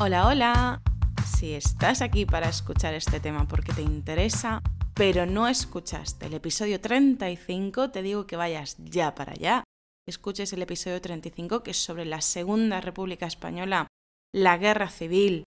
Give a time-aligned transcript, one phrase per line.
[0.00, 0.80] Hola, hola.
[1.26, 4.62] Si estás aquí para escuchar este tema porque te interesa,
[4.94, 9.64] pero no escuchaste el episodio 35, te digo que vayas ya para allá.
[10.06, 13.88] Escuches el episodio 35 que es sobre la Segunda República Española,
[14.32, 15.42] la guerra civil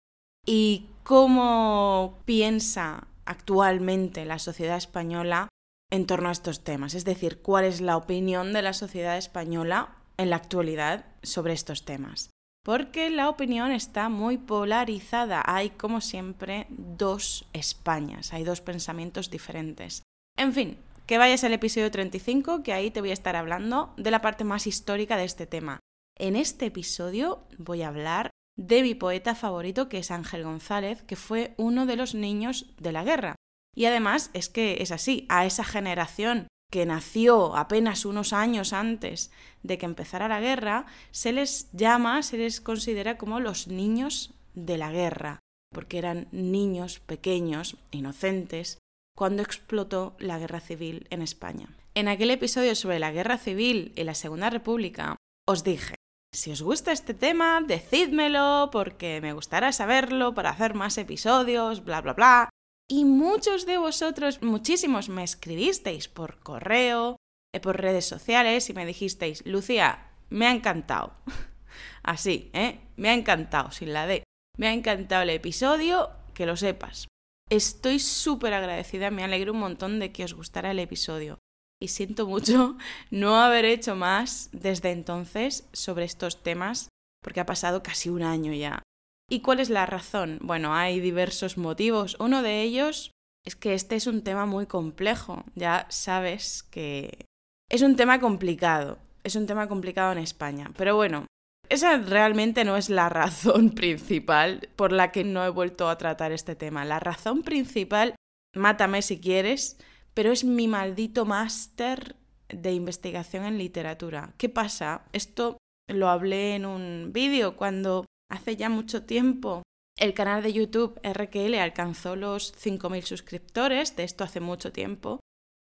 [0.47, 5.51] y cómo piensa actualmente la sociedad española
[5.93, 6.95] en torno a estos temas.
[6.95, 11.85] Es decir, cuál es la opinión de la sociedad española en la actualidad sobre estos
[11.85, 12.30] temas.
[12.69, 15.43] Porque la opinión está muy polarizada.
[15.47, 20.03] Hay, como siempre, dos Españas, hay dos pensamientos diferentes.
[20.37, 24.11] En fin, que vayas al episodio 35, que ahí te voy a estar hablando de
[24.11, 25.81] la parte más histórica de este tema.
[26.19, 31.16] En este episodio voy a hablar de mi poeta favorito, que es Ángel González, que
[31.16, 33.35] fue uno de los niños de la guerra.
[33.75, 39.31] Y además es que es así, a esa generación que nació apenas unos años antes
[39.63, 44.77] de que empezara la guerra, se les llama, se les considera como los niños de
[44.77, 45.38] la guerra,
[45.73, 48.79] porque eran niños pequeños, inocentes,
[49.16, 51.69] cuando explotó la guerra civil en España.
[51.95, 55.16] En aquel episodio sobre la guerra civil y la Segunda República,
[55.49, 55.95] os dije,
[56.32, 62.03] si os gusta este tema, decídmelo porque me gustará saberlo para hacer más episodios, bla,
[62.03, 62.51] bla, bla.
[62.91, 67.17] Y muchos de vosotros, muchísimos, me escribisteis por correo,
[67.55, 71.15] eh, por redes sociales y me dijisteis, Lucía, me ha encantado.
[72.03, 72.81] Así, ¿eh?
[72.97, 74.25] Me ha encantado, sin la D.
[74.56, 77.09] Me ha encantado el episodio, que lo sepas.
[77.50, 81.39] Estoy súper agradecida, me alegro un montón de que os gustara el episodio.
[81.81, 82.78] Y siento mucho
[83.11, 86.89] no haber hecho más desde entonces sobre estos temas,
[87.22, 88.83] porque ha pasado casi un año ya.
[89.31, 90.38] ¿Y cuál es la razón?
[90.41, 92.16] Bueno, hay diversos motivos.
[92.19, 93.12] Uno de ellos
[93.44, 95.44] es que este es un tema muy complejo.
[95.54, 97.26] Ya sabes que
[97.70, 98.98] es un tema complicado.
[99.25, 100.72] Es un tema complicado en España.
[100.76, 101.26] Pero bueno,
[101.69, 106.32] esa realmente no es la razón principal por la que no he vuelto a tratar
[106.32, 106.87] este tema.
[106.87, 108.14] La razón principal,
[108.54, 109.78] mátame si quieres,
[110.14, 112.16] pero es mi maldito máster
[112.48, 114.32] de investigación en literatura.
[114.38, 115.03] ¿Qué pasa?
[115.12, 119.62] Esto lo hablé en un vídeo cuando hace ya mucho tiempo
[119.99, 125.19] el canal de YouTube RQL alcanzó los 5.000 suscriptores, de esto hace mucho tiempo.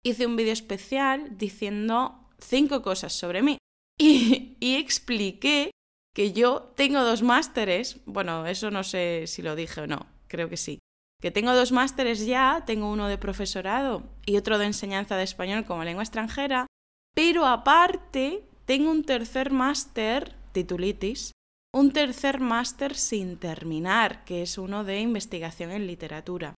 [0.04, 3.58] Hice un vídeo especial diciendo cinco cosas sobre mí
[4.00, 5.72] y, y expliqué
[6.16, 10.50] que yo tengo dos másteres, bueno, eso no sé si lo dije o no, creo
[10.50, 10.80] que sí,
[11.22, 15.66] que tengo dos másteres ya, tengo uno de profesorado y otro de enseñanza de español
[15.66, 16.68] como lengua extranjera,
[17.14, 21.32] pero aparte tengo un tercer máster, titulitis,
[21.74, 26.56] un tercer máster sin terminar, que es uno de investigación en literatura.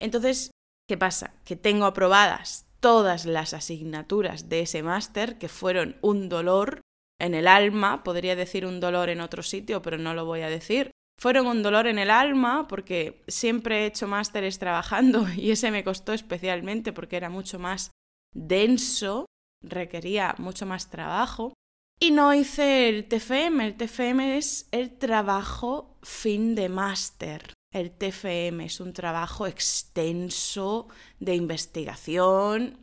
[0.00, 0.50] Entonces,
[0.88, 1.34] ¿qué pasa?
[1.44, 6.80] Que tengo aprobadas todas las asignaturas de ese máster, que fueron un dolor
[7.20, 10.50] en el alma, podría decir un dolor en otro sitio, pero no lo voy a
[10.50, 10.90] decir.
[11.20, 15.84] Fueron un dolor en el alma porque siempre he hecho másteres trabajando y ese me
[15.84, 17.90] costó especialmente porque era mucho más
[18.32, 19.26] denso,
[19.62, 21.54] requería mucho más trabajo.
[22.00, 23.66] Y no hice el TFM.
[23.66, 27.54] El TFM es el trabajo fin de máster.
[27.72, 30.88] El TFM es un trabajo extenso
[31.18, 32.78] de investigación.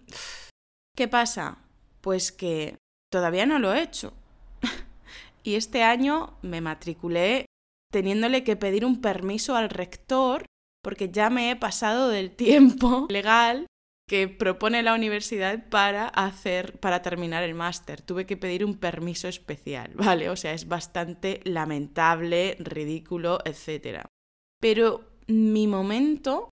[0.95, 1.57] ¿Qué pasa?
[2.01, 2.77] Pues que
[3.11, 4.13] todavía no lo he hecho.
[5.43, 7.45] y este año me matriculé
[7.91, 10.45] teniéndole que pedir un permiso al rector
[10.83, 13.65] porque ya me he pasado del tiempo legal
[14.07, 18.01] que propone la universidad para hacer para terminar el máster.
[18.01, 20.29] Tuve que pedir un permiso especial, ¿vale?
[20.29, 24.05] O sea, es bastante lamentable, ridículo, etc.
[24.59, 26.49] Pero mi momento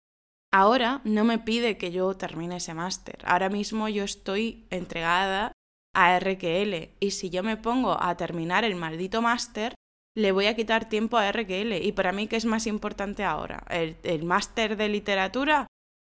[0.51, 3.19] ahora no me pide que yo termine ese máster.
[3.25, 5.51] Ahora mismo yo estoy entregada
[5.95, 9.75] a RQL y si yo me pongo a terminar el maldito máster,
[10.15, 11.73] le voy a quitar tiempo a RQL.
[11.73, 13.63] Y para mí, ¿qué es más importante ahora?
[13.69, 15.67] ¿El, el máster de literatura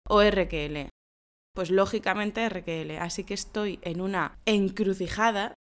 [0.07, 0.89] o RQL?
[1.53, 2.97] Pues lógicamente RQL.
[2.99, 5.53] Así que estoy en una encrucijada,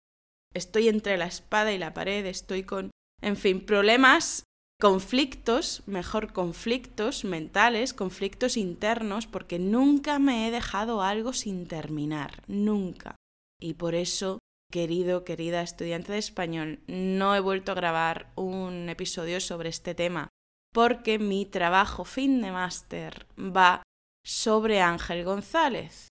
[0.55, 2.91] estoy entre la espada y la pared, estoy con,
[3.23, 4.45] en fin, problemas,
[4.81, 13.17] conflictos, mejor conflictos mentales, conflictos internos, porque nunca me he dejado algo sin terminar, nunca.
[13.61, 14.39] Y por eso,
[14.71, 20.29] querido, querida estudiante de español, no he vuelto a grabar un episodio sobre este tema,
[20.73, 23.83] porque mi trabajo fin de máster va
[24.29, 26.09] sobre Ángel González.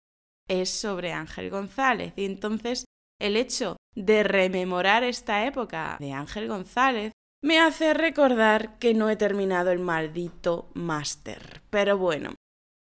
[0.49, 2.13] Es sobre Ángel González.
[2.15, 2.85] Y entonces
[3.21, 7.11] el hecho de rememorar esta época de Ángel González
[7.43, 11.61] me hace recordar que no he terminado el maldito máster.
[11.69, 12.33] Pero bueno,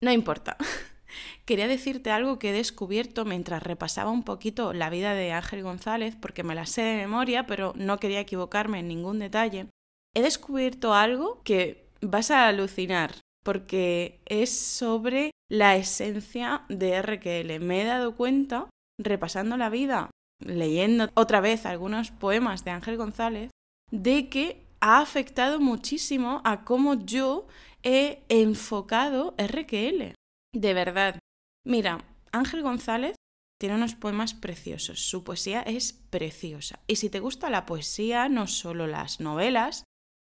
[0.02, 0.58] no importa.
[1.46, 6.14] Quería decirte algo que he descubierto mientras repasaba un poquito la vida de Ángel González,
[6.14, 9.67] porque me la sé de memoria, pero no quería equivocarme en ningún detalle.
[10.14, 13.12] he descubierto algo que vas a alucinar,
[13.43, 17.61] porque es sobre la esencia de RQL.
[17.61, 20.11] Me he dado cuenta, repasando la vida,
[20.41, 23.50] leyendo otra vez algunos poemas de Ángel González,
[23.91, 27.47] de que ha afectado muchísimo a cómo yo
[27.83, 30.15] he enfocado RQL.
[30.55, 31.19] De verdad.
[31.65, 33.17] Mira, Ángel González
[33.61, 36.81] tiene unos poemas preciosos, su poesía es preciosa.
[36.88, 39.85] Y si te gusta la poesía, no solo las novelas,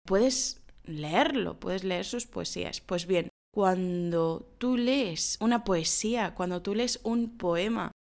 [0.06, 2.82] puedes leerlo, puedes leer sus poesías.
[2.82, 7.92] Pues bien, cuando tú lees una poesía, cuando tú lees un poema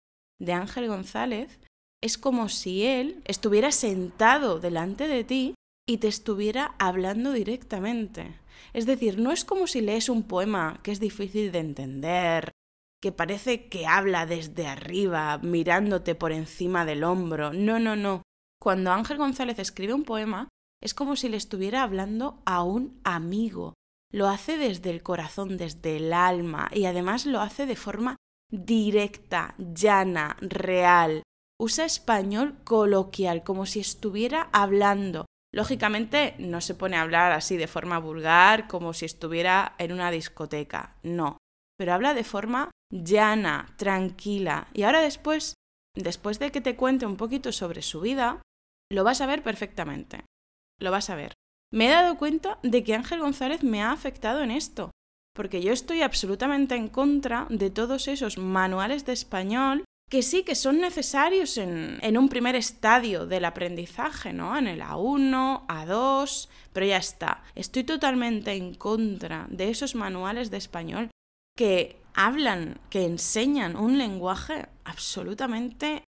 [0.41, 1.61] de Ángel González,
[2.03, 5.55] es como si él estuviera sentado delante de ti
[5.87, 8.39] y te estuviera hablando directamente.
[8.73, 12.53] Es decir, no es como si lees un poema que es difícil de entender,
[13.03, 17.53] que parece que habla desde arriba, mirándote por encima del hombro.
[17.53, 18.23] No, no, no.
[18.61, 20.49] Cuando Ángel González escribe un poema,
[20.83, 23.75] es como si le estuviera hablando a un amigo.
[24.13, 28.17] Lo hace desde el corazón, desde el alma, y además lo hace de forma
[28.51, 31.23] directa, llana, real.
[31.59, 35.27] Usa español coloquial, como si estuviera hablando.
[35.53, 40.11] Lógicamente no se pone a hablar así de forma vulgar, como si estuviera en una
[40.11, 41.39] discoteca, no,
[41.77, 44.69] pero habla de forma llana, tranquila.
[44.73, 45.55] Y ahora después,
[45.95, 48.43] después de que te cuente un poquito sobre su vida,
[48.91, 50.25] lo vas a ver perfectamente.
[50.81, 51.35] Lo vas a ver.
[51.73, 54.91] Me he dado cuenta de que Ángel González me ha afectado en esto,
[55.35, 60.57] porque yo estoy absolutamente en contra de todos esos manuales de español que sí que
[60.57, 64.59] son necesarios en, en, un primer estadio del aprendizaje, ¿no?
[64.59, 67.45] En el A1, A2, pero ya está.
[67.55, 71.11] Estoy totalmente en contra de esos manuales de español
[71.57, 76.03] que hablan, que enseñan un lenguaje absolutamente...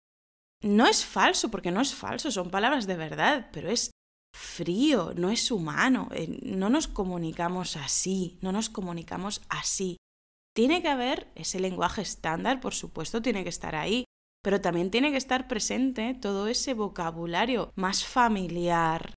[0.65, 3.91] No es falso, porque no es falso, son palabras de verdad, pero es
[4.35, 9.97] frío, no es humano, eh, no nos comunicamos así, no nos comunicamos así.
[10.55, 14.05] Tiene que haber ese lenguaje estándar, por supuesto, tiene que estar ahí,
[14.43, 19.15] pero también tiene que estar presente todo ese vocabulario más familiar,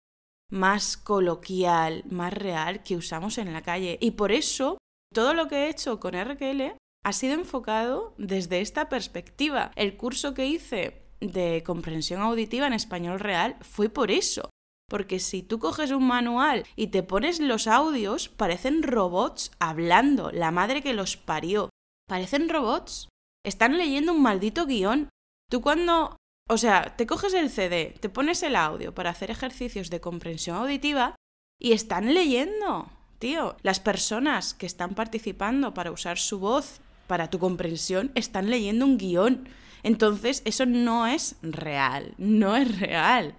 [0.52, 3.98] más coloquial, más real que usamos en la calle.
[4.00, 4.78] Y por eso
[5.14, 9.72] todo lo que he hecho con RQL ha sido enfocado desde esta perspectiva.
[9.76, 14.50] El curso que hice de comprensión auditiva en español real fue por eso.
[14.88, 20.52] Porque si tú coges un manual y te pones los audios, parecen robots hablando, la
[20.52, 21.70] madre que los parió.
[22.08, 23.10] Parecen robots.
[23.44, 25.10] Están leyendo un maldito guion.
[25.50, 26.18] Tú cuando...
[26.48, 30.58] O sea, te coges el CD, te pones el audio para hacer ejercicios de comprensión
[30.58, 31.16] auditiva
[31.60, 32.88] y están leyendo
[33.20, 38.86] tío, las personas que están participando para usar su voz para tu comprensión están leyendo
[38.86, 39.50] un guion.
[39.84, 43.36] Entonces, eso no es real, no es real.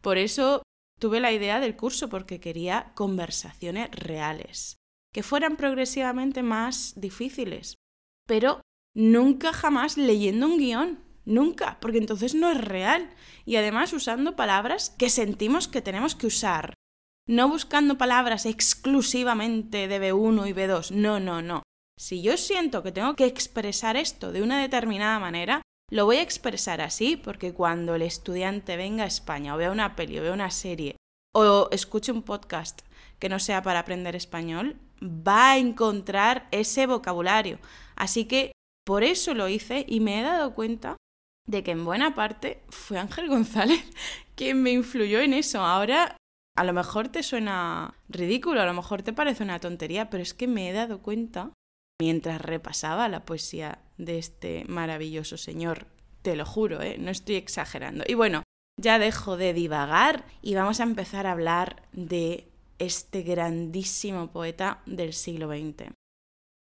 [0.00, 0.62] Por eso
[1.04, 4.78] tuve la idea del curso, porque quería conversaciones reales,
[5.12, 7.74] que fueran progresivamente más difíciles,
[8.26, 8.62] pero
[8.96, 13.10] nunca jamás leyendo un guion, nunca, porque entonces no es real.
[13.44, 16.72] Y además usando palabras que sentimos que tenemos que usar,
[17.28, 21.64] no buscando palabras exclusivamente de B1 y B2, no, no, no.
[21.98, 25.60] Si yo siento que tengo que expresar esto de una determinada manera,
[25.90, 29.96] lo voy a expresar así porque cuando el estudiante venga a España o vea una
[29.96, 30.96] peli o vea una serie
[31.34, 32.82] o escuche un podcast
[33.18, 37.58] que no sea para aprender español, va a encontrar ese vocabulario.
[37.96, 38.52] Así que
[38.84, 40.96] por eso lo hice y me he dado cuenta
[41.46, 43.84] de que en buena parte fue Ángel González
[44.34, 45.60] quien me influyó en eso.
[45.60, 46.16] Ahora
[46.56, 50.34] a lo mejor te suena ridículo, a lo mejor te parece una tontería, pero es
[50.34, 51.52] que me he dado cuenta,
[52.00, 55.86] mientras repasaba la poesía de este maravilloso señor,
[56.22, 56.96] te lo juro, ¿eh?
[56.98, 58.04] no estoy exagerando.
[58.06, 58.42] Y bueno,
[58.80, 62.48] ya dejo de divagar y vamos a empezar a hablar de
[62.78, 65.92] este grandísimo poeta del siglo XX.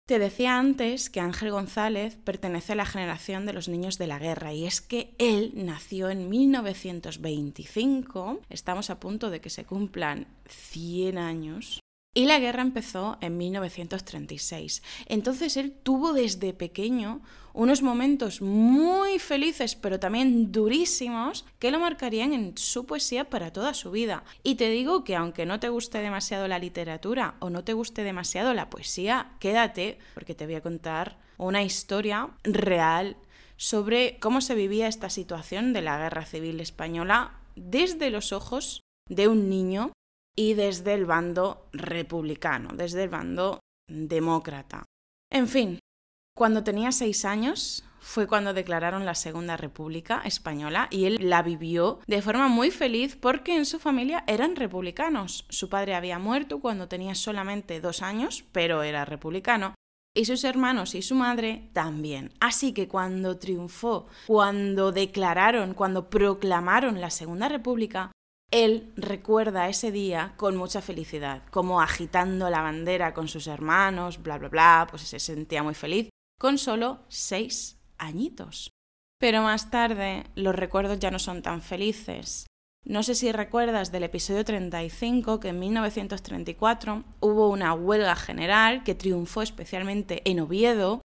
[0.08, 4.20] Te decía antes que Ángel González pertenece a la generación de los niños de la
[4.20, 10.28] guerra y es que él nació en 1925, estamos a punto de que se cumplan
[10.50, 11.80] 100 años,
[12.14, 14.84] y la guerra empezó en 1936.
[15.06, 17.22] Entonces él tuvo desde pequeño
[17.54, 23.74] unos momentos muy felices, pero también durísimos, que lo marcarían en su poesía para toda
[23.74, 24.24] su vida.
[24.44, 28.04] Y te digo que aunque no te guste demasiado la literatura o no te guste
[28.04, 33.18] demasiado la poesía, quédate, porque te voy a contar una historia real
[33.58, 39.28] sobre cómo se vivía esta situación de la guerra civil española desde los ojos de
[39.28, 39.92] un niño
[40.36, 44.86] y desde el bando republicano, desde el bando demócrata.
[45.30, 45.80] En fin,
[46.34, 52.00] Cuando tenía seis años fue cuando declararon la Segunda República Española y él la vivió
[52.08, 55.46] de forma muy feliz porque en su familia eran republicanos.
[55.50, 59.76] Su padre había muerto cuando tenía solamente dos años, pero era republicano.
[60.16, 62.34] Y sus hermanos y su madre también.
[62.40, 68.12] Así que cuando triunfó, cuando declararon, cuando proclamaron la Segunda República,
[68.52, 74.38] él recuerda ese día con mucha felicidad, como agitando la bandera con sus hermanos, bla,
[74.38, 78.72] bla, bla, pues se sentía muy feliz, con solo seis añitos.
[79.20, 82.46] Pero más tarde los recuerdos ya no son tan felices.
[82.84, 88.96] No sé si recuerdas del episodio 35 que en 1934 hubo una huelga general que
[88.96, 91.02] triunfó especialmente en Oviedo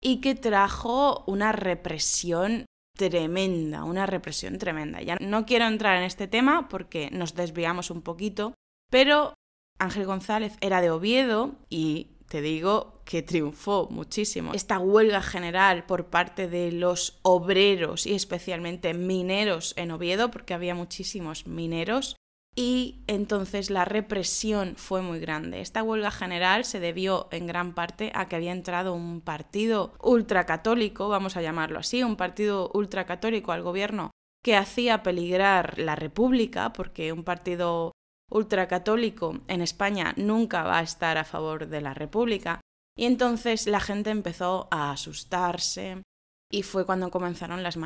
[0.00, 5.02] y que trajo una represión tremenda, una represión tremenda.
[5.02, 8.54] Ya no quiero entrar en este tema porque nos desviamos un poquito,
[8.90, 9.34] pero
[9.78, 14.52] Ángel González era de Oviedo y te digo que triunfó muchísimo.
[14.52, 20.74] Esta huelga general por parte de los obreros y especialmente mineros en Oviedo, porque había
[20.74, 22.16] muchísimos mineros,
[22.58, 25.60] y entonces la represión fue muy grande.
[25.60, 31.10] Esta huelga general se debió en gran parte a que había entrado un partido ultracatólico,
[31.10, 34.10] vamos a llamarlo así, un partido ultracatólico al gobierno
[34.42, 37.92] que hacía peligrar la República, porque un partido
[38.30, 42.60] ultracatólico en España nunca va a estar a favor de la República.
[42.96, 46.02] Y entonces la gente empezó a asustarse,
[46.50, 47.76] y fue cuando comenzaron las,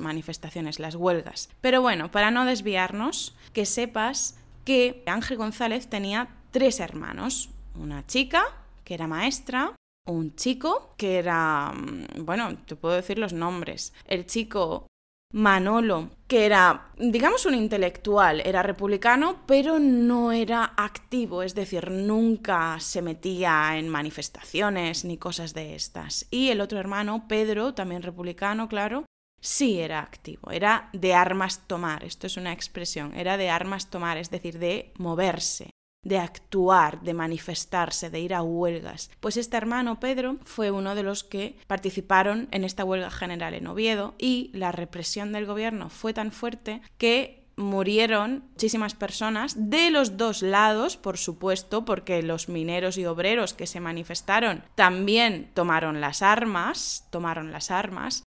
[0.00, 1.48] manifestaciones, las huelgas.
[1.60, 8.44] Pero bueno, para no desviarnos, que sepas que Ángel González tenía tres hermanos, una chica
[8.84, 9.74] que era maestra,
[10.06, 13.92] un chico que era, mm, bueno, te puedo decir los nombres.
[14.06, 14.86] El chico
[15.34, 22.78] Manolo, que era, digamos, un intelectual, era republicano, pero no era activo, es decir, nunca
[22.78, 26.28] se metía en manifestaciones ni cosas de estas.
[26.30, 29.06] Y el otro hermano, Pedro, también republicano, claro,
[29.40, 34.18] sí era activo, era de armas tomar, esto es una expresión, era de armas tomar,
[34.18, 35.73] es decir, de moverse
[36.04, 39.10] de actuar, de manifestarse, de ir a huelgas.
[39.20, 43.66] Pues este hermano Pedro fue uno de los que participaron en esta huelga general en
[43.66, 50.16] Oviedo y la represión del gobierno fue tan fuerte que murieron muchísimas personas de los
[50.16, 56.22] dos lados, por supuesto, porque los mineros y obreros que se manifestaron también tomaron las
[56.22, 58.24] armas, tomaron las armas,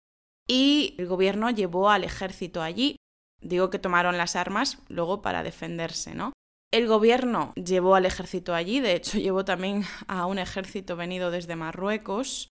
[0.48, 2.96] y el gobierno llevó al ejército allí.
[3.42, 6.32] Digo que tomaron las armas luego para defenderse, ¿no?
[6.76, 11.56] El gobierno llevó al ejército allí, de hecho llevó también a un ejército venido desde
[11.56, 12.50] Marruecos.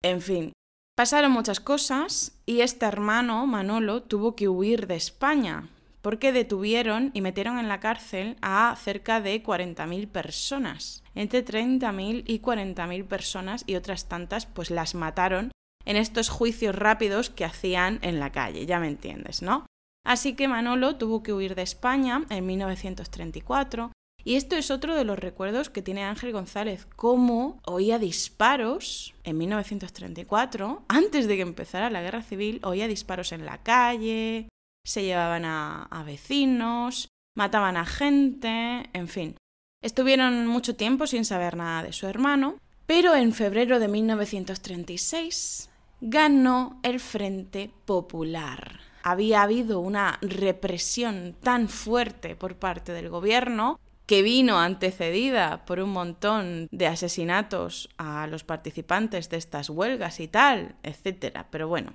[0.00, 0.52] En fin,
[0.96, 5.70] pasaron muchas cosas y este hermano, Manolo, tuvo que huir de España
[6.02, 11.02] porque detuvieron y metieron en la cárcel a cerca de 40.000 personas.
[11.16, 15.50] Entre 30.000 y 40.000 personas y otras tantas pues las mataron
[15.84, 19.66] en estos juicios rápidos que hacían en la calle, ya me entiendes, ¿no?
[20.04, 23.92] Así que Manolo tuvo que huir de España en 1934
[24.22, 29.36] y esto es otro de los recuerdos que tiene Ángel González, cómo oía disparos en
[29.36, 34.48] 1934, antes de que empezara la guerra civil, oía disparos en la calle,
[34.82, 39.36] se llevaban a, a vecinos, mataban a gente, en fin.
[39.82, 42.56] Estuvieron mucho tiempo sin saber nada de su hermano,
[42.86, 45.68] pero en febrero de 1936
[46.00, 54.22] ganó el Frente Popular había habido una represión tan fuerte por parte del gobierno que
[54.22, 60.76] vino antecedida por un montón de asesinatos a los participantes de estas huelgas y tal,
[60.82, 61.44] etc.
[61.50, 61.92] Pero bueno,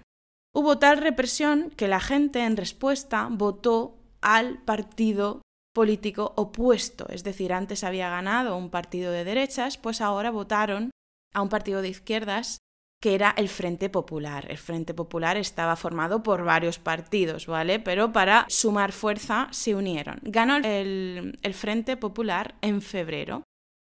[0.53, 5.41] hubo tal represión que la gente en respuesta votó al partido
[5.73, 10.91] político opuesto, es decir, antes había ganado un partido de derechas, pues ahora votaron
[11.33, 12.59] a un partido de izquierdas
[12.99, 14.45] que era el Frente Popular.
[14.49, 17.79] El Frente Popular estaba formado por varios partidos, ¿vale?
[17.79, 20.19] Pero para sumar fuerza se unieron.
[20.23, 23.43] Ganó el, Frente Popular en febrero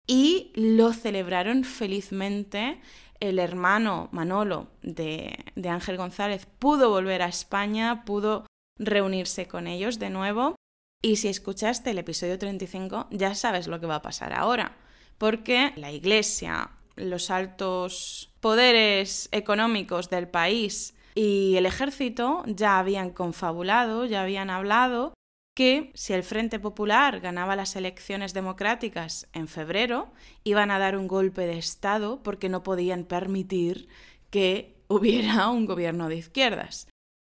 [0.07, 2.79] y lo celebraron felizmente.
[3.19, 8.45] El hermano Manolo de, de Ángel González pudo volver a España, pudo
[8.77, 10.55] reunirse con ellos de nuevo.
[11.03, 14.77] Y si escuchaste el episodio 35, ya sabes lo que va a pasar ahora,
[15.17, 24.05] porque la Iglesia, los altos poderes económicos del país y el ejército ya habían confabulado,
[24.05, 25.13] ya habían hablado
[25.55, 30.11] que si el Frente Popular ganaba las elecciones democráticas en febrero,
[30.43, 33.87] iban a dar un golpe de Estado porque no podían permitir
[34.29, 36.87] que hubiera un gobierno de izquierdas.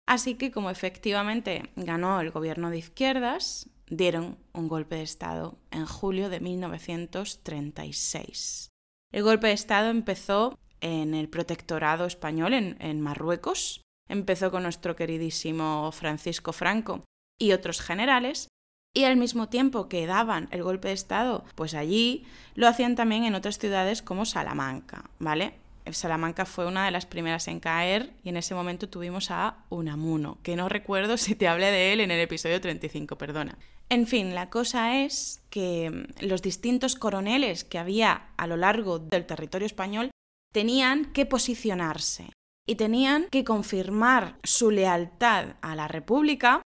[0.08, 5.86] Así que como efectivamente ganó el gobierno de izquierdas, dieron un golpe de Estado en
[5.86, 8.70] julio de 1936.
[9.12, 13.82] El golpe de Estado empezó en el protectorado español en, en Marruecos.
[14.08, 17.04] Empezó con nuestro queridísimo Francisco Franco
[17.40, 18.50] y otros generales,
[18.94, 23.24] y al mismo tiempo que daban el golpe de Estado, pues allí lo hacían también
[23.24, 25.54] en otras ciudades como Salamanca, ¿vale?
[25.92, 30.38] Salamanca fue una de las primeras en caer y en ese momento tuvimos a Unamuno,
[30.44, 33.58] que no recuerdo si te hablé de él en el episodio 35, perdona.
[33.90, 39.26] En fin, la cosa es que los distintos coroneles que había a lo largo del
[39.26, 40.12] territorio español
[40.54, 42.32] tenían que posicionarse
[42.68, 46.62] y tenían que confirmar su lealtad a la República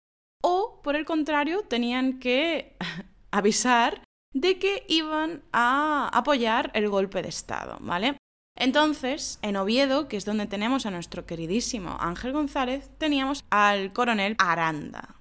[0.43, 2.77] o, por el contrario, tenían que
[3.31, 8.17] avisar de que iban a apoyar el golpe de Estado, ¿vale?
[8.57, 14.37] Entonces, en Oviedo, que es donde tenemos a nuestro queridísimo Ángel González, teníamos al coronel
[14.39, 15.17] Aranda.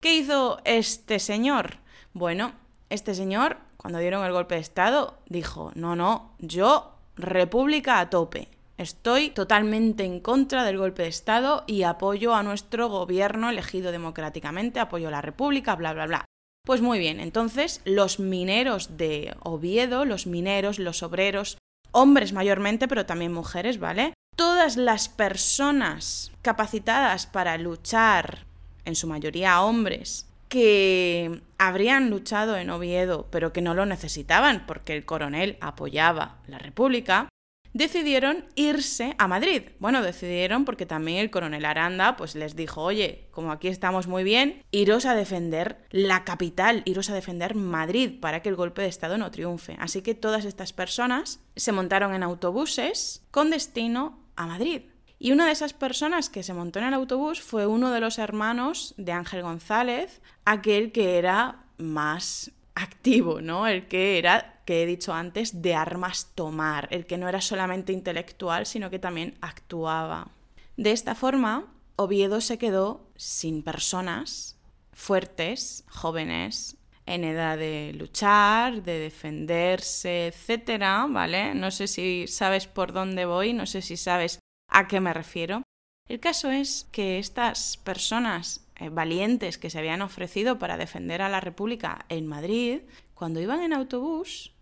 [0.00, 1.78] ¿Qué hizo este señor?
[2.12, 2.52] Bueno,
[2.90, 8.48] este señor, cuando dieron el golpe de Estado, dijo, no, no, yo, república a tope.
[8.76, 14.80] Estoy totalmente en contra del golpe de Estado y apoyo a nuestro gobierno elegido democráticamente,
[14.80, 16.24] apoyo a la República, bla, bla, bla.
[16.66, 21.58] Pues muy bien, entonces los mineros de Oviedo, los mineros, los obreros,
[21.92, 24.14] hombres mayormente, pero también mujeres, ¿vale?
[24.34, 28.46] Todas las personas capacitadas para luchar,
[28.84, 34.94] en su mayoría hombres, que habrían luchado en Oviedo, pero que no lo necesitaban porque
[34.94, 37.28] el coronel apoyaba la República,
[37.74, 39.62] decidieron irse a Madrid.
[39.80, 44.24] Bueno, decidieron porque también el coronel Aranda pues les dijo, oye, como aquí estamos muy
[44.24, 48.88] bien, iros a defender la capital, iros a defender Madrid para que el golpe de
[48.88, 49.76] Estado no triunfe.
[49.80, 54.82] Así que todas estas personas se montaron en autobuses con destino a Madrid.
[55.18, 58.18] Y una de esas personas que se montó en el autobús fue uno de los
[58.18, 63.66] hermanos de Ángel González, aquel que era más activo, ¿no?
[63.66, 67.92] El que era que he dicho antes, de armas tomar, el que no era solamente
[67.92, 70.30] intelectual, sino que también actuaba.
[70.76, 74.58] De esta forma, Oviedo se quedó sin personas
[74.92, 81.54] fuertes, jóvenes, en edad de luchar, de defenderse, etcétera, ¿vale?
[81.54, 84.38] No sé si sabes por dónde voy, no sé si sabes
[84.74, 85.62] a qué me refiero.
[86.08, 91.30] El caso es que estas personas eh, valientes que se habían ofrecido para defender a
[91.30, 92.82] la República en Madrid,
[93.14, 94.52] cuando iban en autobús,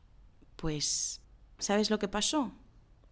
[0.57, 1.22] pues,
[1.59, 2.53] ¿sabes lo que pasó?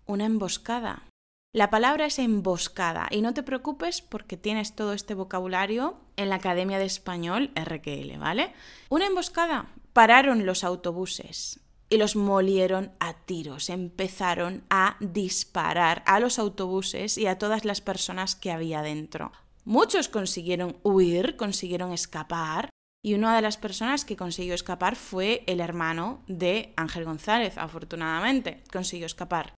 [0.06, 1.06] Una emboscada.
[1.52, 6.36] La palabra es emboscada y no te preocupes porque tienes todo este vocabulario en la
[6.36, 8.52] Academia de Español RQL, ¿vale?
[8.88, 9.72] Una emboscada.
[9.92, 11.60] Pararon los autobuses
[11.90, 13.68] y los molieron a tiros.
[13.68, 19.32] Empezaron a disparar a los autobuses y a todas las personas que había dentro.
[19.64, 22.70] Muchos consiguieron huir, consiguieron escapar,
[23.02, 28.62] y una de las personas que consiguió escapar fue el hermano de Ángel González, afortunadamente,
[28.72, 29.54] consiguió escapar.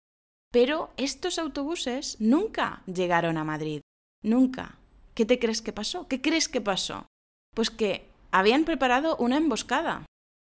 [0.52, 3.82] Pero estos autobuses nunca llegaron a Madrid,
[4.24, 4.78] nunca.
[5.16, 6.08] ¿Qué te crees que pasó?
[6.08, 7.08] ¿Qué crees que pasó?
[7.56, 10.06] Pues que habían preparado una emboscada.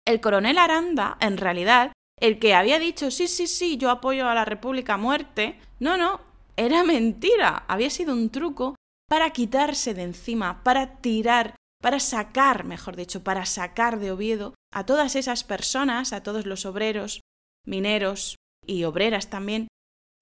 [0.06, 4.34] El coronel Aranda, en realidad, el que había dicho sí, sí, sí, yo apoyo a
[4.34, 6.20] la República a muerte, no, no,
[6.56, 8.76] era mentira, había sido un truco
[9.08, 14.84] para quitarse de encima, para tirar para sacar, mejor dicho, para sacar de Oviedo a
[14.86, 17.20] todas esas personas, a todos los obreros,
[17.64, 19.68] mineros y obreras también,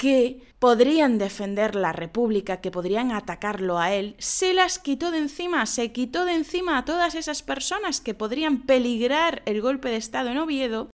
[0.05, 5.64] que podrían defender la República, que podrían atacarlo a él, se las quitó de encima,
[5.64, 10.29] se quitó de encima a todas esas personas que podrían peligrar el golpe de Estado
[10.29, 10.90] en Oviedo,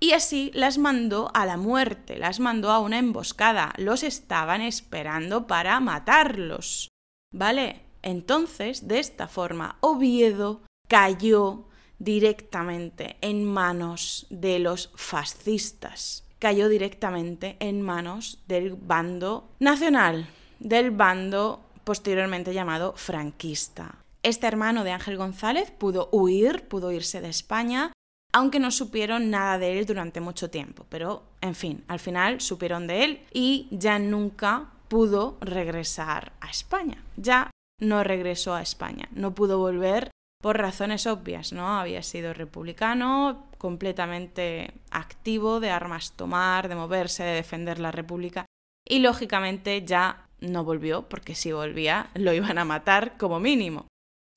[0.00, 5.48] y así las mandó a la muerte, las mandó a una emboscada, los estaban esperando
[5.48, 6.86] para matarlos.
[7.34, 7.82] ¿Vale?
[8.00, 11.66] Entonces, de esta forma, Oviedo cayó
[11.98, 20.26] directamente en manos de los fascistas, cayó directamente en manos del bando nacional,
[20.58, 23.94] del bando posteriormente llamado franquista.
[24.24, 27.92] Este hermano de Ángel González pudo huir, pudo irse de España,
[28.32, 32.88] aunque no supieron nada de él durante mucho tiempo, pero en fin, al final supieron
[32.88, 37.04] de él y ya nunca pudo regresar a España.
[37.16, 40.10] Ya no regresó a España, no pudo volver
[40.42, 41.78] por razones obvias, ¿no?
[41.78, 48.44] Había sido republicano, completamente activo de armas tomar, de moverse, de defender la República.
[48.84, 53.86] Y lógicamente ya no volvió porque si volvía lo iban a matar como mínimo.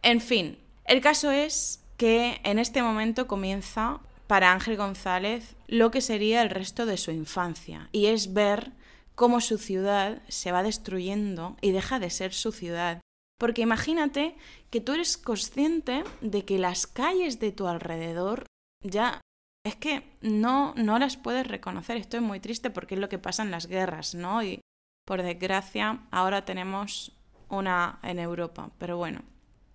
[0.03, 6.01] En fin, el caso es que en este momento comienza para Ángel González lo que
[6.01, 7.89] sería el resto de su infancia.
[7.91, 8.73] Y es ver
[9.15, 13.01] cómo su ciudad se va destruyendo y deja de ser su ciudad.
[13.39, 14.35] Porque imagínate
[14.69, 18.45] que tú eres consciente de que las calles de tu alrededor
[18.85, 19.21] ya
[19.65, 21.97] es que no, no las puedes reconocer.
[21.97, 24.43] Esto es muy triste porque es lo que pasa en las guerras, ¿no?
[24.43, 24.61] Y
[25.05, 27.11] por desgracia ahora tenemos
[27.49, 29.21] una en Europa, pero bueno.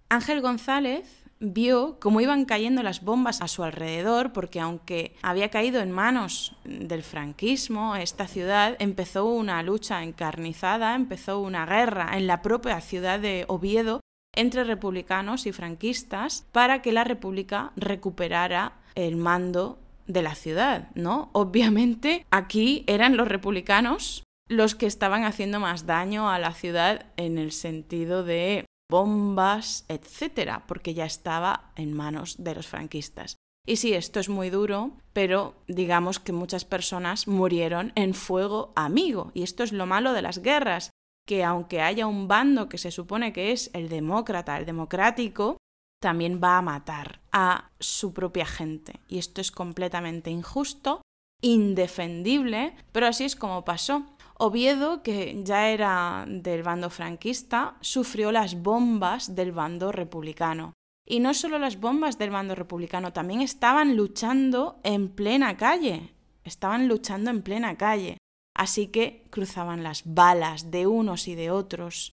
[0.08, 5.80] Ángel González vio cómo iban cayendo las bombas a su alrededor, porque aunque había caído
[5.80, 12.42] en manos del franquismo, esta ciudad empezó una lucha encarnizada, empezó una guerra en la
[12.42, 14.00] propia ciudad de Oviedo
[14.34, 21.30] entre republicanos y franquistas para que la República recuperara el mando de la ciudad, ¿no?
[21.32, 27.38] Obviamente aquí eran los republicanos los que estaban haciendo más daño a la ciudad en
[27.38, 33.36] el sentido de bombas, etcétera, porque ya estaba en manos de los franquistas.
[33.64, 39.30] Y sí, esto es muy duro, pero digamos que muchas personas murieron en fuego amigo.
[39.34, 40.90] Y esto es lo malo de las guerras,
[41.30, 45.58] que aunque haya un bando que se supone que es el demócrata, el democrático,
[46.02, 48.98] también va a matar a su propia gente.
[49.06, 51.02] Y esto es completamente injusto,
[51.40, 54.06] indefendible, pero así es como pasó.
[54.38, 60.72] Oviedo, que ya era del bando franquista, sufrió las bombas del bando republicano.
[61.06, 66.12] Y no solo las bombas del bando republicano, también estaban luchando en plena calle.
[66.42, 68.18] Estaban luchando en plena calle.
[68.60, 72.12] Así que cruzaban las balas de unos y de otros.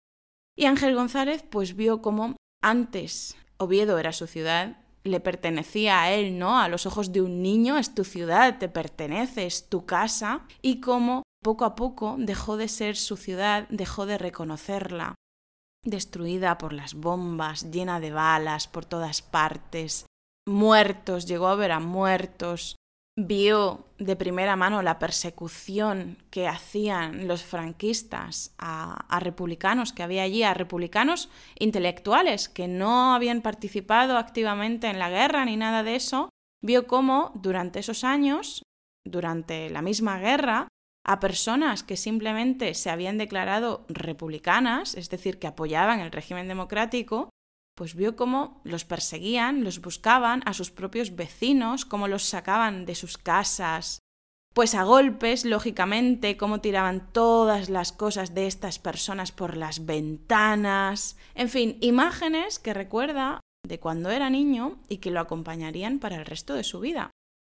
[0.57, 4.75] Y Ángel González pues vio como antes Oviedo era su ciudad,
[5.05, 6.59] le pertenecía a él, ¿no?
[6.59, 10.81] A los ojos de un niño es tu ciudad, te pertenece, es tu casa, y
[10.81, 15.15] cómo poco a poco dejó de ser su ciudad, dejó de reconocerla,
[15.85, 20.07] destruida por las bombas, llena de balas por todas partes,
[20.45, 22.75] muertos, llegó a ver a muertos,
[23.15, 30.43] vio de primera mano la persecución que hacían los franquistas a, republicanos que había allí,
[30.43, 36.29] a republicanos intelectuales que no habían participado activamente en la guerra ni nada de eso,
[36.63, 38.63] vio cómo durante esos años,
[39.05, 40.67] durante la misma guerra,
[41.05, 47.29] a personas que simplemente se habían declarado republicanas, es decir, que apoyaban el régimen democrático,
[47.75, 52.95] pues vio cómo los perseguían, los buscaban a sus propios vecinos, cómo los sacaban de
[52.95, 53.99] sus casas,
[54.53, 61.17] pues a golpes, lógicamente, cómo tiraban todas las cosas de estas personas por las ventanas,
[61.33, 66.25] en fin, imágenes que recuerda de cuando era niño y que lo acompañarían para el
[66.25, 67.09] resto de su vida.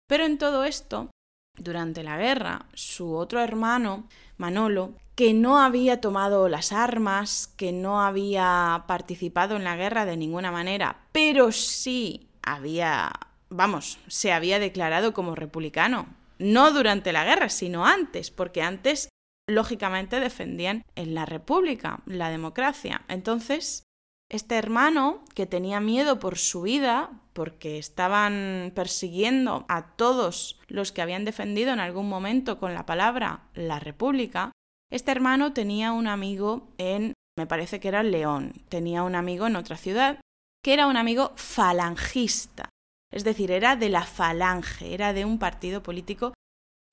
[0.07, 1.09] Pero en todo esto,
[1.57, 8.01] durante la guerra, su otro hermano, Manolo, que no había tomado las armas, que no
[8.01, 13.11] había participado en la guerra de ninguna manera, pero sí había,
[13.49, 16.07] vamos, se había declarado como republicano.
[16.39, 19.09] No durante la guerra, sino antes, porque antes,
[19.47, 23.03] lógicamente, defendían en la república, la democracia.
[23.07, 23.83] Entonces,
[24.29, 31.03] este hermano, que tenía miedo por su vida, porque estaban persiguiendo a todos los que
[31.03, 34.51] habían defendido en algún momento con la palabra la República,
[34.93, 39.55] este hermano tenía un amigo en, me parece que era León, tenía un amigo en
[39.55, 40.19] otra ciudad,
[40.63, 42.69] que era un amigo falangista,
[43.11, 46.33] es decir, era de la falange, era de un partido político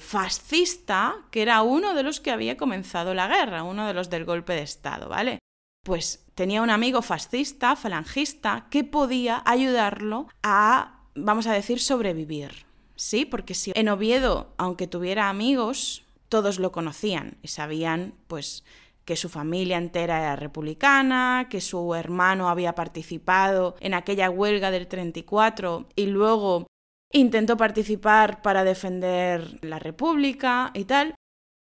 [0.01, 4.25] fascista, que era uno de los que había comenzado la guerra, uno de los del
[4.25, 5.39] golpe de Estado, ¿vale?
[5.85, 12.67] pues tenía un amigo fascista, falangista, que podía ayudarlo a, vamos a decir, sobrevivir.
[12.97, 18.64] Sí, porque si en Oviedo, aunque tuviera amigos, todos lo conocían y sabían, pues,
[19.05, 24.87] que su familia entera era republicana, que su hermano había participado en aquella huelga del
[24.87, 26.66] 34 y luego
[27.12, 31.14] intentó participar para defender la República y tal.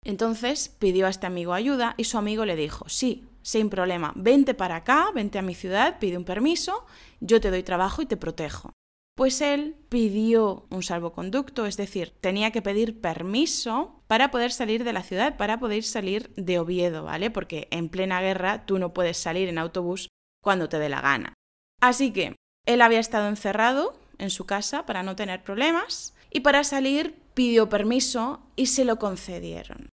[0.05, 4.53] Entonces pidió a este amigo ayuda y su amigo le dijo, sí, sin problema, vente
[4.53, 6.85] para acá, vente a mi ciudad, pide un permiso,
[7.21, 8.73] yo te doy trabajo y te protejo.
[9.19, 14.93] Pues él pidió un salvoconducto, es decir, tenía que pedir permiso para poder salir de
[14.93, 17.29] la ciudad, para poder salir de Oviedo, ¿vale?
[17.29, 20.09] Porque en plena guerra tú no puedes salir en autobús
[20.41, 21.35] cuando te dé la gana.
[21.81, 26.63] Así que él había estado encerrado en su casa para no tener problemas y para
[26.63, 29.89] salir pidió permiso y se lo concedieron.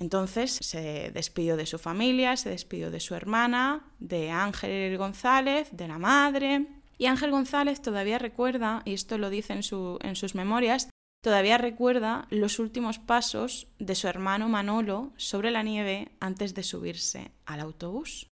[0.00, 5.86] Entonces se despidió de su familia, se despidió de su hermana, de Ángel González, de
[5.86, 6.79] la madre.
[7.00, 10.90] Y Ángel González todavía recuerda, y esto lo dice en, sus memorias,
[11.24, 17.30] todavía recuerda los últimos pasos de su hermano Manolo sobre la nieve antes de subirse
[17.46, 18.26] al autobús.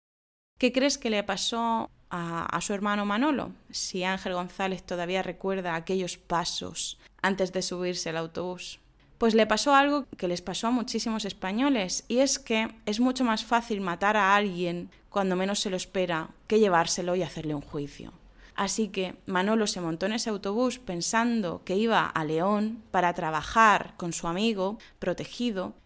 [0.58, 3.52] ¿Qué crees que le pasó a, a, su hermano Manolo?
[3.70, 8.80] Si Ángel González todavía recuerda aquellos pasos antes de subirse al autobús.
[9.16, 13.24] Pues le pasó algo que les pasó a muchísimos españoles, y es que es mucho
[13.24, 17.62] más fácil matar a alguien cuando menos se lo espera que llevárselo y hacerle un
[17.62, 18.12] juicio.
[18.58, 23.94] Así que Manolo se montó en ese autobús pensando que iba a León para trabajar
[23.96, 25.76] con su amigo protegido,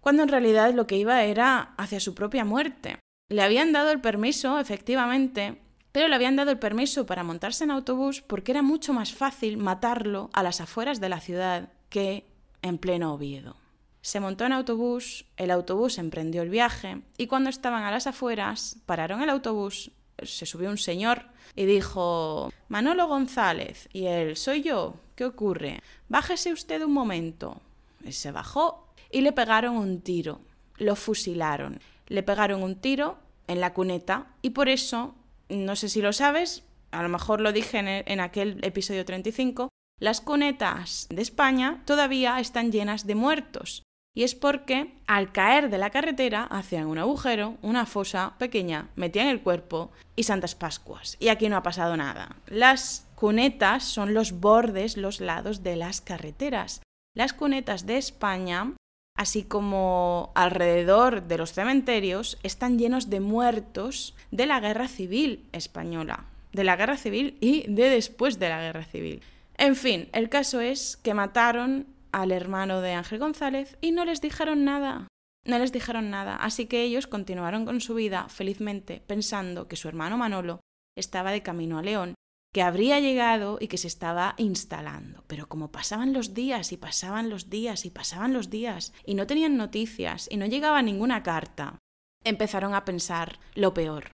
[0.00, 2.98] cuando en realidad lo que iba era hacia su propia muerte.
[3.30, 7.70] Le habían dado el permiso, efectivamente, pero le habían dado el permiso para montarse en
[7.70, 12.26] autobús porque era mucho más fácil matarlo a las afueras de la ciudad que
[12.60, 13.56] en pleno Oviedo.
[14.02, 18.76] Se montó en autobús, el autobús emprendió el viaje y cuando estaban a las afueras,
[18.84, 24.94] pararon el autobús, se subió un señor y dijo Manolo González y él soy yo,
[25.16, 25.80] ¿qué ocurre?
[26.08, 27.60] Bájese usted un momento.
[28.04, 30.40] Y se bajó y le pegaron un tiro,
[30.76, 33.18] lo fusilaron, le pegaron un tiro
[33.48, 35.16] en la cuneta y por eso,
[35.48, 39.68] no sé si lo sabes, a lo mejor lo dije en, en aquel episodio 35,
[39.98, 43.82] las cunetas de España todavía están llenas de muertos.
[44.18, 49.28] Y es porque al caer de la carretera hacían un agujero, una fosa pequeña, metían
[49.28, 51.16] el cuerpo y Santas Pascuas.
[51.20, 52.34] Y aquí no ha pasado nada.
[52.48, 56.82] Las cunetas son los bordes, los lados de las carreteras.
[57.14, 58.72] Las cunetas de España,
[59.16, 66.24] así como alrededor de los cementerios, están llenos de muertos de la guerra civil española,
[66.52, 69.22] de la guerra civil y de después de la guerra civil.
[69.56, 71.86] En fin, el caso es que mataron
[72.20, 75.08] al hermano de Ángel González y no les dijeron nada.
[75.44, 79.88] No les dijeron nada, así que ellos continuaron con su vida felizmente pensando que su
[79.88, 80.60] hermano Manolo
[80.96, 82.14] estaba de camino a León,
[82.52, 85.24] que habría llegado y que se estaba instalando.
[85.26, 89.26] Pero como pasaban los días y pasaban los días y pasaban los días y no
[89.26, 91.78] tenían noticias y no llegaba ninguna carta,
[92.24, 94.12] empezaron a pensar lo peor.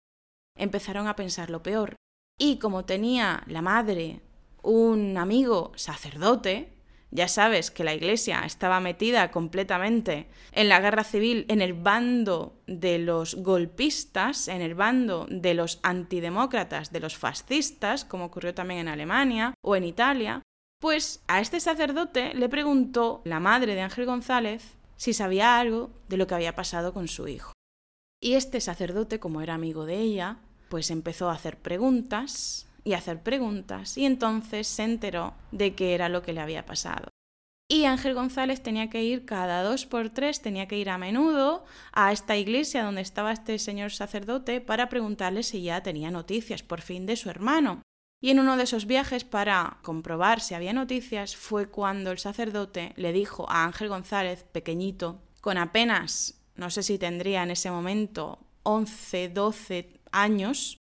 [0.56, 1.96] Empezaron a pensar lo peor.
[2.38, 4.20] Y como tenía la madre
[4.62, 6.73] un amigo sacerdote,
[7.14, 12.60] ya sabes que la Iglesia estaba metida completamente en la guerra civil, en el bando
[12.66, 18.80] de los golpistas, en el bando de los antidemócratas, de los fascistas, como ocurrió también
[18.80, 20.42] en Alemania o en Italia,
[20.80, 26.16] pues a este sacerdote le preguntó la madre de Ángel González si sabía algo de
[26.16, 27.52] lo que había pasado con su hijo.
[28.20, 33.22] Y este sacerdote, como era amigo de ella, pues empezó a hacer preguntas y hacer
[33.22, 37.08] preguntas y entonces se enteró de qué era lo que le había pasado.
[37.66, 41.64] Y Ángel González tenía que ir cada dos por tres, tenía que ir a menudo
[41.92, 46.82] a esta iglesia donde estaba este señor sacerdote para preguntarle si ya tenía noticias por
[46.82, 47.80] fin de su hermano.
[48.20, 52.92] Y en uno de esos viajes para comprobar si había noticias fue cuando el sacerdote
[52.96, 58.38] le dijo a Ángel González, pequeñito, con apenas, no sé si tendría en ese momento
[58.62, 60.78] 11, 12 años,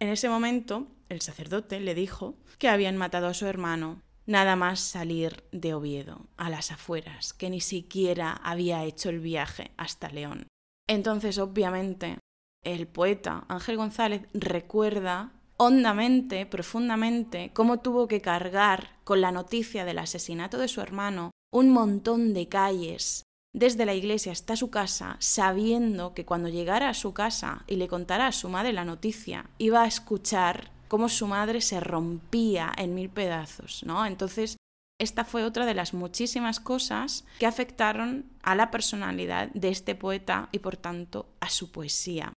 [0.00, 4.80] en ese momento el sacerdote le dijo que habían matado a su hermano nada más
[4.80, 10.46] salir de Oviedo, a las afueras, que ni siquiera había hecho el viaje hasta León.
[10.86, 12.18] Entonces, obviamente,
[12.64, 19.98] el poeta Ángel González recuerda hondamente, profundamente, cómo tuvo que cargar con la noticia del
[19.98, 23.22] asesinato de su hermano un montón de calles
[23.54, 27.88] desde la iglesia hasta su casa, sabiendo que cuando llegara a su casa y le
[27.88, 32.94] contara a su madre la noticia, iba a escuchar cómo su madre se rompía en
[32.94, 34.04] mil pedazos, ¿no?
[34.06, 34.56] Entonces,
[34.98, 40.48] esta fue otra de las muchísimas cosas que afectaron a la personalidad de este poeta
[40.50, 42.32] y por tanto a su poesía.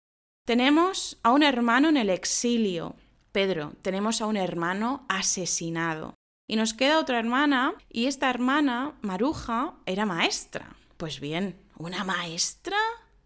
[0.45, 2.97] Tenemos a un hermano en el exilio,
[3.31, 6.15] Pedro, tenemos a un hermano asesinado.
[6.51, 10.75] Y nos queda otra hermana, y esta hermana, Maruja, era maestra.
[10.97, 12.79] Pues bien, ¿una maestra?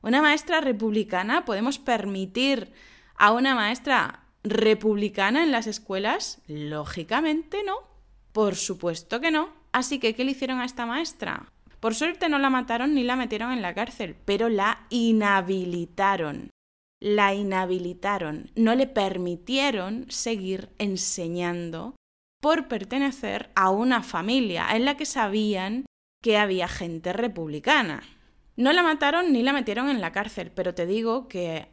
[0.02, 1.44] ¿Una maestra republicana?
[1.44, 2.72] ¿Podemos permitir
[3.16, 6.40] a una maestra republicana en las escuelas?
[6.46, 7.76] Lógicamente no.
[8.32, 9.50] Por supuesto que no.
[9.72, 11.52] Así que, ¿qué le hicieron a esta maestra?
[11.80, 16.50] Por suerte no la mataron ni la metieron en la cárcel, pero la inhabilitaron.
[17.00, 18.50] La inhabilitaron.
[18.54, 21.96] No le permitieron seguir enseñando
[22.40, 25.86] por pertenecer a una familia en la que sabían
[26.22, 28.02] que había gente republicana.
[28.56, 31.68] No la mataron ni la metieron en la cárcel, pero te digo que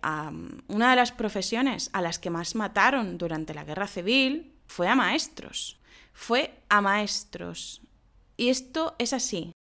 [0.68, 4.96] una de las profesiones a las que más mataron durante la guerra civil fue a
[4.96, 5.80] maestros.
[6.14, 7.82] Fue a maestros.
[8.38, 9.52] Y esto es así.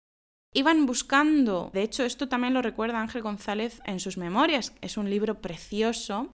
[0.55, 5.11] Iban buscando, de hecho esto también lo recuerda Ángel González en sus memorias, es un
[5.11, 6.33] libro precioso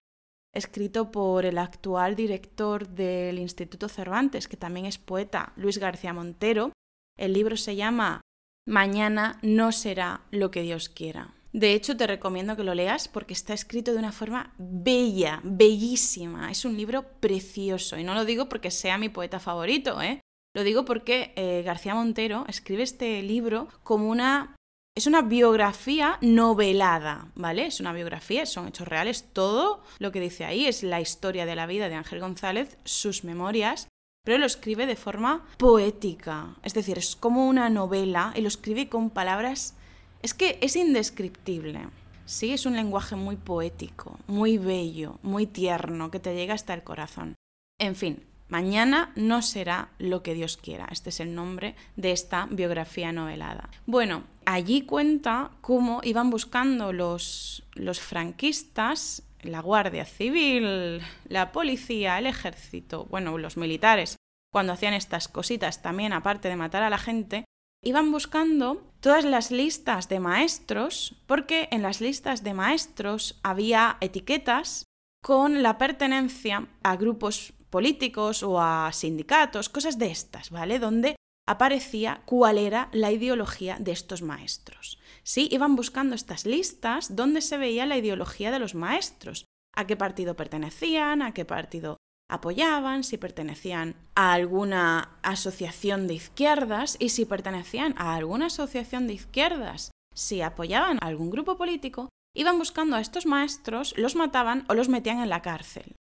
[0.52, 6.72] escrito por el actual director del Instituto Cervantes, que también es poeta, Luis García Montero.
[7.18, 8.20] El libro se llama
[8.66, 11.34] mañana no será lo que Dios quiera.
[11.52, 16.50] De hecho, te recomiendo que lo leas porque está escrito de una forma bella, bellísima.
[16.50, 17.96] Es un libro precioso.
[17.96, 20.20] Y no lo digo porque sea mi poeta favorito, ¿eh?
[20.56, 24.56] Lo digo porque eh, García Montero escribe este libro como una
[24.96, 27.66] Es una biografía novelada, ¿vale?
[27.66, 31.56] Es una biografía, son hechos reales, todo lo que dice ahí es la historia de
[31.56, 33.88] la vida de Ángel González, sus memorias,
[34.24, 38.88] pero lo escribe de forma poética, es decir, es como una novela y lo escribe
[38.88, 39.76] con palabras...
[40.22, 41.86] Es que es indescriptible.
[42.24, 46.82] Sí, es un lenguaje muy poético, muy bello, muy tierno, que te llega hasta el
[46.82, 47.34] corazón.
[47.78, 50.86] En fin, Mañana no será lo que Dios quiera.
[50.90, 53.70] Este es el nombre de esta biografía novelada.
[53.86, 62.26] Bueno, allí cuenta cómo iban buscando los, los franquistas, la Guardia Civil, la policía, el
[62.26, 64.16] ejército, bueno, los militares,
[64.52, 67.44] cuando hacían estas cositas también, aparte de matar a la gente,
[67.82, 74.86] iban buscando todas las listas de maestros, porque en las listas de maestros había etiquetas
[75.22, 80.78] con la pertenencia a grupos políticos o a sindicatos, cosas de estas, ¿vale?
[80.78, 84.98] Donde aparecía cuál era la ideología de estos maestros.
[85.22, 89.96] Sí, iban buscando estas listas donde se veía la ideología de los maestros, a qué
[89.96, 91.96] partido pertenecían, a qué partido
[92.30, 99.14] apoyaban, si pertenecían a alguna asociación de izquierdas y si pertenecían a alguna asociación de
[99.14, 104.74] izquierdas, si apoyaban a algún grupo político, iban buscando a estos maestros, los mataban o
[104.74, 105.94] los metían en la cárcel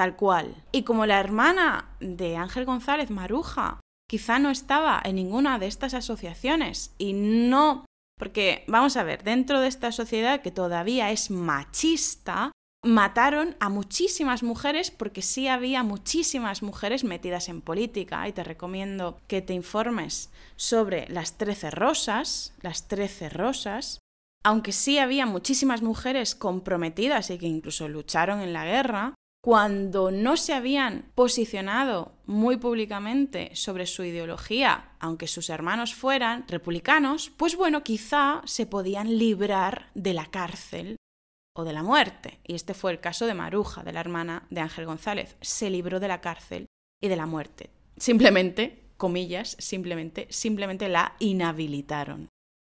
[0.00, 0.54] tal cual.
[0.72, 5.94] Y como la hermana de Ángel González, Maruja, quizá no estaba en ninguna de estas
[5.94, 7.84] asociaciones y no...
[8.18, 12.50] Porque, vamos a ver, dentro de esta sociedad que todavía es machista,
[12.84, 18.26] mataron a muchísimas mujeres porque sí había muchísimas mujeres metidas en política.
[18.26, 24.00] Y te recomiendo que te informes sobre las trece rosas, las trece rosas,
[24.44, 30.36] aunque sí había muchísimas mujeres comprometidas y que incluso lucharon en la guerra, cuando no
[30.36, 37.82] se habían posicionado muy públicamente sobre su ideología, aunque sus hermanos fueran republicanos, pues bueno,
[37.82, 40.96] quizá se podían librar de la cárcel
[41.56, 42.38] o de la muerte.
[42.46, 45.36] Y este fue el caso de Maruja, de la hermana de Ángel González.
[45.40, 46.66] Se libró de la cárcel
[47.02, 47.70] y de la muerte.
[47.96, 52.28] Simplemente, comillas, simplemente, simplemente la inhabilitaron.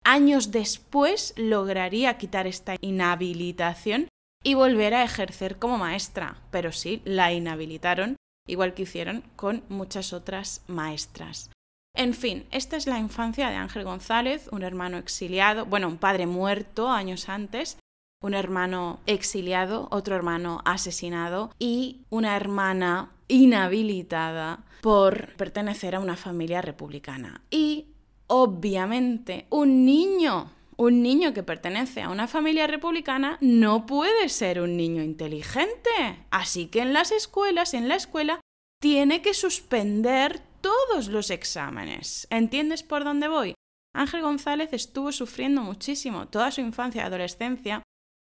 [0.03, 4.07] Años después lograría quitar esta inhabilitación
[4.45, 8.15] y volver a ejercer como maestra, pero sí, la inhabilitaron,
[8.47, 11.49] igual que hicieron con muchas otras maestras.
[11.95, 16.27] En fin, esta es la infancia de Ángel González, un hermano exiliado, bueno, un padre
[16.27, 17.79] muerto años antes,
[18.21, 26.61] un hermano exiliado, otro hermano asesinado y una hermana inhabilitada por pertenecer a una familia
[26.61, 27.41] republicana.
[27.49, 27.87] Y,
[28.27, 34.77] obviamente, un niño un niño que pertenece a una familia republicana no puede ser un
[34.77, 36.25] niño inteligente.
[36.31, 38.41] Así que en las escuelas, en la escuela,
[38.81, 42.27] tiene que suspender todos los exámenes.
[42.29, 43.53] ¿Entiendes por dónde voy?
[43.95, 47.83] Ángel González estuvo sufriendo muchísimo toda su infancia y adolescencia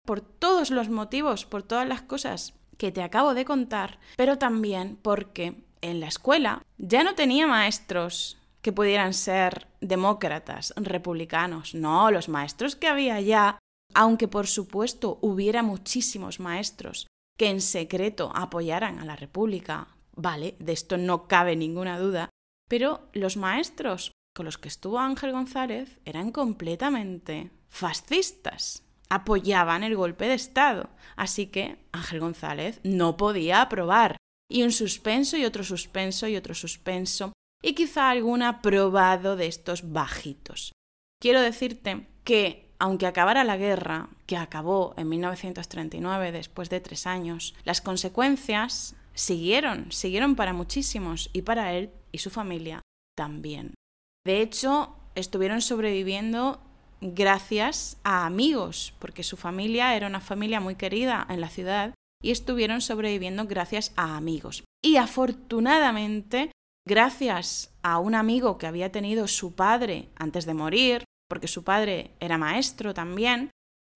[0.07, 4.99] por todos los motivos, por todas las cosas que te acabo de contar, pero también
[5.03, 11.75] porque en la escuela ya no tenía maestros que pudieran ser demócratas, republicanos.
[11.75, 13.59] No, los maestros que había ya,
[13.95, 17.07] aunque por supuesto hubiera muchísimos maestros
[17.39, 22.29] que en secreto apoyaran a la República, vale, de esto no cabe ninguna duda,
[22.69, 30.29] pero los maestros con los que estuvo Ángel González eran completamente fascistas, apoyaban el golpe
[30.29, 34.19] de Estado, así que Ángel González no podía aprobar.
[34.51, 39.93] Y un suspenso y otro suspenso y otro suspenso y quizá algún aprobado de estos
[39.93, 40.73] bajitos.
[41.21, 47.55] Quiero decirte que, aunque acabara la guerra, que acabó en 1939 después de tres años,
[47.65, 52.83] las consecuencias siguieron, siguieron para muchísimos y para él y su familia
[53.17, 53.75] también.
[54.25, 56.61] De hecho, estuvieron sobreviviendo
[57.01, 62.31] gracias a amigos, porque su familia era una familia muy querida en la ciudad y
[62.31, 64.65] estuvieron sobreviviendo gracias a amigos.
[64.85, 66.53] Y afortunadamente
[66.89, 72.13] gracias a un amigo que había tenido su padre antes de morir, porque su padre
[72.19, 73.51] era maestro también,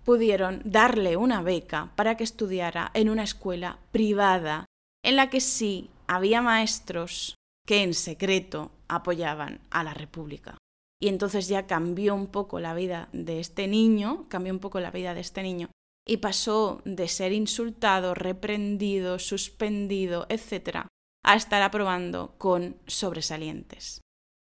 [0.04, 4.66] pudieron darle una beca para que estudiara en una escuela privada
[5.02, 7.34] en la que sí había maestros
[7.66, 10.58] que en secreto apoyaban a la República.
[11.00, 14.90] Y entonces ya cambió un poco la vida de este niño, cambió un poco la
[14.90, 15.70] vida de este niño,
[16.06, 20.86] y pasó de ser insultado, reprendido, suspendido, etc.,
[21.22, 24.00] a estar aprobando con sobresalientes.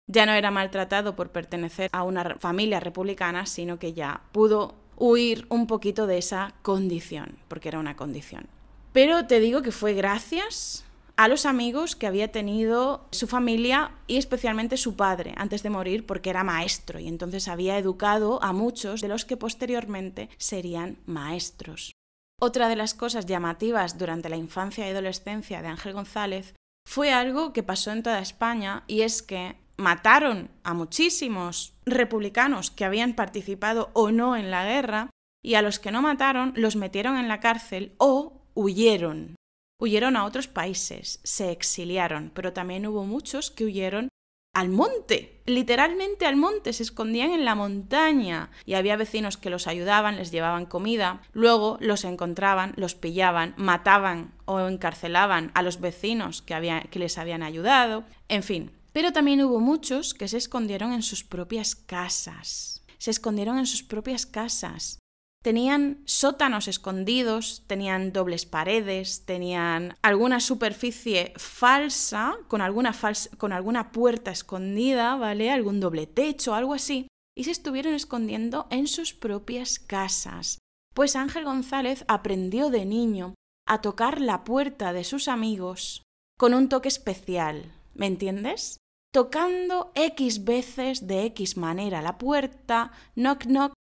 [0.08, 5.46] Ya no era maltratado por pertenecer a una familia republicana, sino que ya pudo huir
[5.48, 8.48] un poquito de esa condición, porque era una condición.
[8.92, 10.84] Pero te digo que fue gracias
[11.16, 16.06] a los amigos que había tenido su familia y especialmente su padre antes de morir
[16.06, 21.94] porque era maestro y entonces había educado a muchos de los que posteriormente serían maestros.
[22.40, 26.54] Otra de las cosas llamativas durante la infancia y adolescencia de Ángel González
[26.86, 32.84] fue algo que pasó en toda España y es que mataron a muchísimos republicanos que
[32.84, 35.10] habían participado o no en la guerra
[35.44, 39.36] y a los que no mataron los metieron en la cárcel o huyeron.
[39.80, 44.08] Huyeron a otros países, se exiliaron, pero también hubo muchos que huyeron
[44.52, 49.66] al monte, literalmente al monte, se escondían en la montaña y había vecinos que los
[49.66, 56.42] ayudaban, les llevaban comida, luego los encontraban, los pillaban, mataban o encarcelaban a los vecinos
[56.42, 58.72] que, que les habían ayudado, en fin.
[58.92, 63.82] Pero también hubo muchos que se escondieron en sus propias casas, se escondieron en sus
[63.82, 64.98] propias casas.
[65.42, 72.94] Tenían sótanos escondidos, tenían dobles paredes, tenían alguna superficie falsa, con alguna,
[73.38, 75.50] con alguna puerta escondida, ¿vale?
[75.50, 80.58] Algún doble techo, algo así, y se estuvieron escondiendo en sus propias casas.
[80.94, 83.34] Pues Ángel González aprendió de niño
[83.66, 86.02] a tocar la puerta de sus amigos
[86.38, 88.76] con un toque especial, ¿me entiendes?
[89.12, 93.72] Tocando X veces de X manera la puerta, knock knock,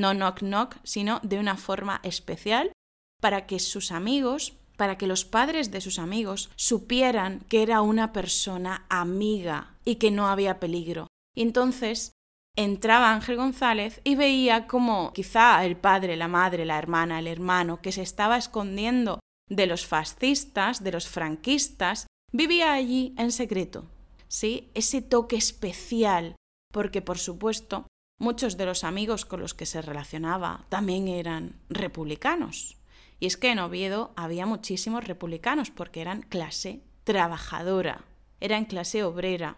[0.00, 2.72] no knock knock, sino de una forma especial
[3.20, 8.12] para que sus amigos, para que los padres de sus amigos supieran que era una
[8.12, 11.06] persona amiga y que no había peligro.
[11.36, 12.12] Y entonces
[12.56, 17.80] entraba Ángel González y veía como quizá el padre, la madre, la hermana, el hermano
[17.80, 23.84] que se estaba escondiendo de los fascistas, de los franquistas, vivía allí en secreto.
[24.28, 24.70] ¿Sí?
[24.74, 26.36] Ese toque especial,
[26.72, 27.86] porque por supuesto
[28.20, 32.76] Muchos de los amigos con los que se relacionaba también eran republicanos.
[33.18, 38.04] Y es que en Oviedo había muchísimos republicanos porque eran clase trabajadora,
[38.38, 39.56] eran clase obrera.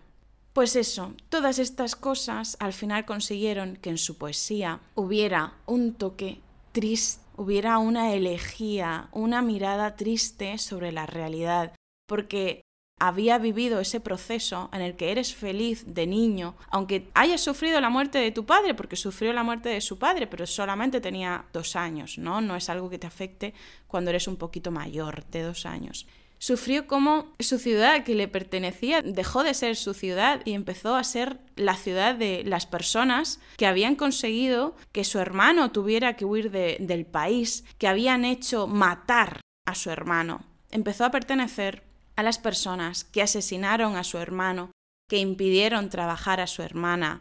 [0.52, 6.40] Pues eso, todas estas cosas al final consiguieron que en su poesía hubiera un toque
[6.70, 11.74] triste, hubiera una elegía, una mirada triste sobre la realidad,
[12.06, 12.62] porque
[13.02, 17.90] había vivido ese proceso en el que eres feliz de niño, aunque hayas sufrido la
[17.90, 21.74] muerte de tu padre, porque sufrió la muerte de su padre, pero solamente tenía dos
[21.74, 22.40] años, ¿no?
[22.40, 23.54] No es algo que te afecte
[23.88, 26.06] cuando eres un poquito mayor de dos años.
[26.38, 31.02] Sufrió como su ciudad que le pertenecía dejó de ser su ciudad y empezó a
[31.02, 36.52] ser la ciudad de las personas que habían conseguido que su hermano tuviera que huir
[36.52, 40.44] del país, que habían hecho matar a su hermano.
[40.70, 44.70] Empezó a pertenecer a las personas que asesinaron a su hermano,
[45.08, 47.20] que impidieron trabajar a su hermana.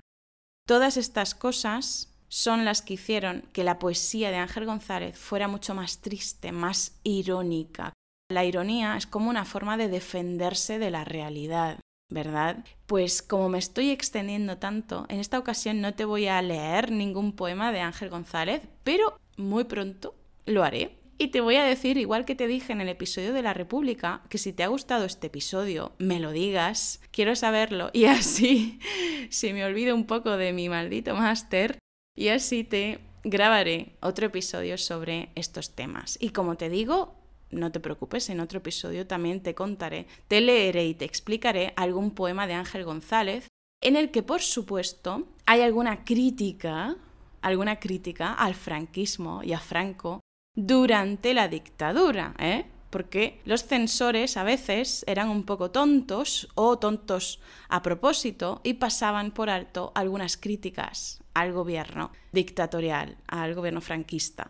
[0.67, 5.75] Todas estas cosas son las que hicieron que la poesía de Ángel González fuera mucho
[5.75, 7.91] más triste, más irónica.
[8.31, 11.79] La ironía es como una forma de defenderse de la realidad,
[12.09, 12.63] ¿verdad?
[12.85, 17.33] Pues como me estoy extendiendo tanto, en esta ocasión no te voy a leer ningún
[17.33, 20.15] poema de Ángel González, pero muy pronto
[20.45, 21.01] lo haré.
[21.22, 24.24] Y te voy a decir, igual que te dije en el episodio de la República,
[24.28, 27.91] que si te ha gustado este episodio, me lo digas, quiero saberlo.
[27.93, 28.80] Y así,
[29.30, 31.78] si me olvido un poco de mi maldito máster,
[32.17, 36.17] y así te grabaré otro episodio sobre estos temas.
[36.19, 37.13] Y como te digo,
[37.51, 42.15] no te preocupes, en otro episodio también te contaré, te leeré y te explicaré algún
[42.15, 43.47] poema de Ángel González,
[43.80, 46.97] en el que, por supuesto, hay alguna crítica,
[47.43, 50.22] alguna crítica al franquismo y a Franco
[50.56, 52.66] durante la dictadura, ¿eh?
[52.89, 57.39] porque los censores a veces eran un poco tontos o tontos
[57.70, 64.49] a propósito y pasaban por alto algunas críticas al gobierno dictatorial, al gobierno franquista.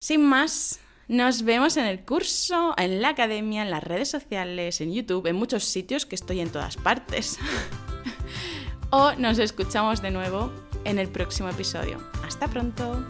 [0.00, 4.92] Sin más, nos vemos en el curso, en la academia, en las redes sociales, en
[4.92, 7.38] YouTube, en muchos sitios que estoy en todas partes.
[8.90, 10.52] o nos escuchamos de nuevo
[10.84, 11.98] en el próximo episodio.
[12.22, 13.06] Hasta pronto.